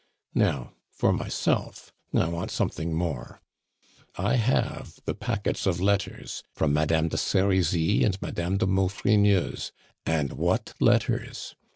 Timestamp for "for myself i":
0.89-2.27